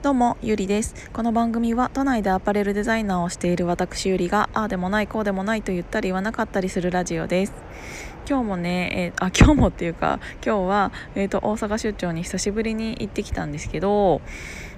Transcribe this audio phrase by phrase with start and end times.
[0.00, 7.52] どうもゆりですこの番組は都内でアパレルデザイナーをしている私ゆりがああでもないこうでもないと言ったり言わなかったりするラジオです
[8.28, 14.20] 今日もね、えー、あ今日もっていうか今日は、えーと、大阪出張に久しぶりに行ってきたんですけど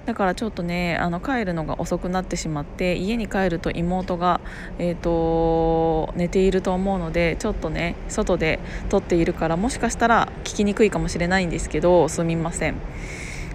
[0.07, 4.41] だからちょっとねあの帰るのが遅くなってしまって家に帰ると妹が、
[4.79, 8.59] えーと寝ていると思うのでちょっとね外で
[8.89, 12.77] 撮っているからもしかしたら聞きにくいかもしれないんですけどすみません。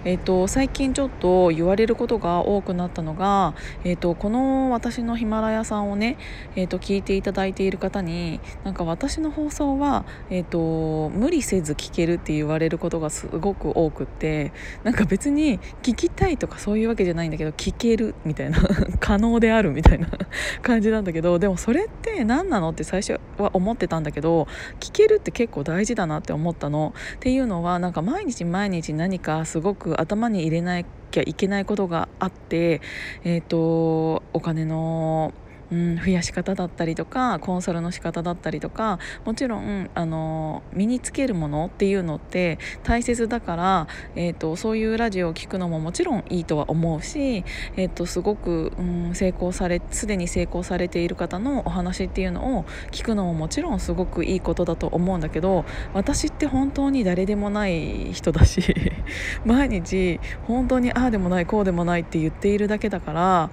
[0.05, 6.17] えーと、最近ちょっと言われることが多くなったのが、えーと、この私のヒマラヤさんをね、
[6.55, 14.51] えーと、聞いていただいている方になんか私の放送は、えー、と無理せず聞けるって言われることがすごく多くって
[14.83, 18.59] なんか別に聞きたいとかそういうわけじゃないんだけど聞けるみたいな
[18.99, 20.07] 可能であるみたいな
[20.61, 24.47] 感じなんだけどでもそれって何なのって最初は思ってたんだけど
[24.79, 26.93] 聞けるって結構大事だなって思ったの。
[27.15, 32.81] っていうのはなんか毎日毎日何かすごく頭に入れなきゃいけないことがあって、
[33.23, 35.33] えーとお金の
[35.71, 47.43] うん、増やし方だったりとかコンサルの仕方だったりとかもちろんあの身につけるものっていうのって大切だから、えーと、そういうラジオを聴くのももちろんいいとは思うし、
[47.75, 58.61] えーと、すごく、うん、成功されすでに成功されている方のお話っていうのを聞くのももちろんすごくいいことだと思うんだけど私って本当に誰でもない人だし
[59.45, 63.49] 毎日本当にああでもないこうでもないって言っているだけだから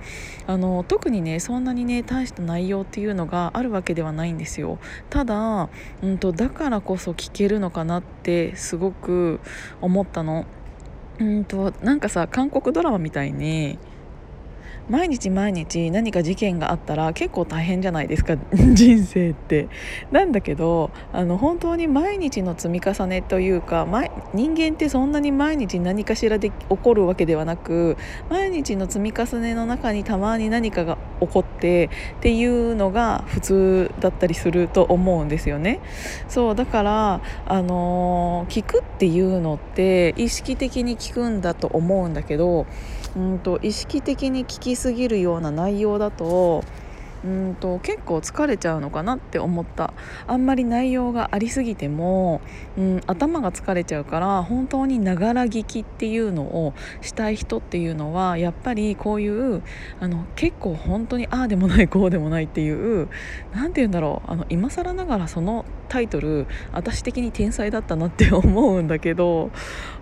[0.46, 4.78] あの特にねそんなにね大した内容っていうのがあるわけではないんですよ。
[5.10, 5.68] ただ、
[6.02, 9.40] うんと、だからこそ聞けるのかなってすごく
[9.80, 10.46] 思ったの。
[11.18, 13.78] うんとなんかさ韓国ドラマみたいに
[14.88, 19.68] 毎日毎日何か事件があったら結構大変じゃないですか 人生って。
[20.12, 23.86] なんだけどあの本当に毎日の積み重ねというか
[24.34, 27.96] 人間ってそんなに毎日何かしらで起こるわけではなく
[28.28, 35.80] 毎日の積み重ねの中にたまに何かが起こってっていうのが普通だったりすると思うんですよね。
[36.28, 42.66] そうだからあの聞くっていうのって意識的に聞くんだと思うんだけど
[43.16, 46.64] うんと意識的に聞きすぎるような内容だと
[47.24, 49.94] うんと結構疲れちゃうのかなって思った。
[50.26, 52.40] あんまり内容がありすぎても、
[52.76, 59.62] うん、頭が疲れちゃうから本当にながら聞きっていうのをしたい人っていうのはやっぱりこういう
[60.00, 63.08] あの結構本当にああでもないこうでもないっていう
[63.54, 69.50] 何て言うんだろうあの今更ながらそのタイトル私的に天才だったなって思うんだけど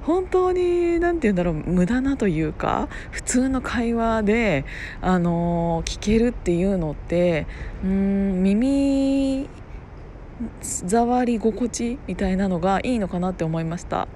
[0.02, 4.64] 本当に何て言うんだろう無駄なというか普通の会話で、
[5.00, 7.11] あの聞けるっていうのって
[7.84, 9.48] うん耳
[10.60, 14.08] 触り心地みたいなのがいいのかなって思いました、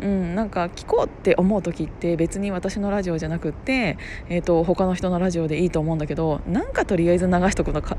[0.00, 3.96] うん、なんか聞こうって思う時って別に私のラジオじゃなくって、
[4.28, 7.96] えーと、他の人のラジオでいいと思うんだけどなんかとりあえず流しとくのか、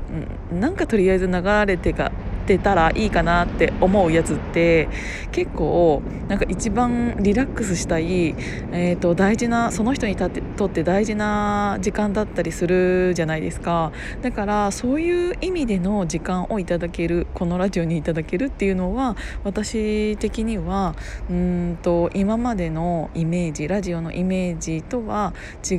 [0.50, 1.92] うん、なんかとりあえず流れて
[2.42, 4.88] かてたらいいかなって思うやつって
[5.30, 8.34] 結構なんか一番リラックスしたい、
[8.72, 20.94] えー、と大事なその人にとって大事な時間だったりするじゃないですかだからそういう意味での時間をいただけるこのラジオにいただけるっていうのは私的には
[21.30, 25.32] うんと今までのイメージラジオのイメージとは
[25.68, 25.76] 違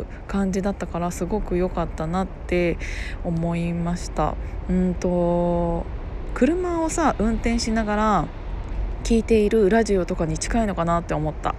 [0.00, 2.78] う感じだったからすごく良かったなって
[3.24, 4.34] 思いました。
[4.68, 5.84] うんと
[6.34, 8.28] 車をさ運転しながら
[9.04, 11.54] 聞いているラジオとかに近いのかなって思った。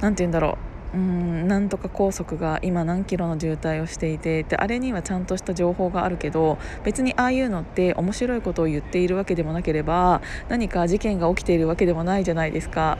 [0.00, 0.74] 何て言うんだろう。
[0.94, 12.96] うんなんとか高速が今何キロの渋滞をしていてであれにはちゃんとした情報があるけど別にああいうのって面白いことを言っているわけでもなければ何か事件が起きているわけでもないじゃないですか。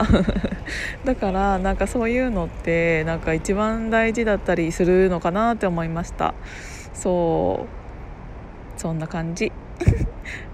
[1.05, 6.33] だからなんかそういうのってなんか一番大事だったりするのかなって思いました。
[6.93, 7.65] そ
[8.77, 8.79] う。
[8.79, 9.53] そんな感じ。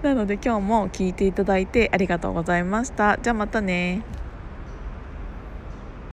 [0.02, 3.18] なので今日も聞いていただいてありがとうございました。
[3.20, 4.06] じゃあまたね。